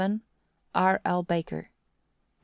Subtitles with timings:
[0.73, 0.99] R.
[1.05, 1.21] L.
[1.21, 1.65] Baker.
[1.69, 1.69] 8.